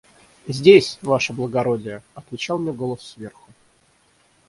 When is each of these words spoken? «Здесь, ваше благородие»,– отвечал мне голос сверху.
«Здесь, 0.47 0.97
ваше 1.03 1.31
благородие»,– 1.31 2.01
отвечал 2.15 2.57
мне 2.57 2.71
голос 2.73 3.01
сверху. 3.01 3.51